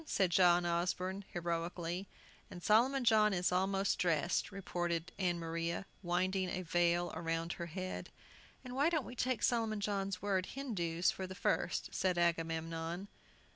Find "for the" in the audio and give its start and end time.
11.11-11.35